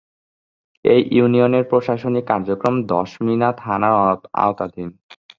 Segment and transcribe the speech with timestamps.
[0.85, 4.89] এ ইউনিয়নের প্রশাসনিক কার্যক্রম দশমিনা থানার আওতাধীন।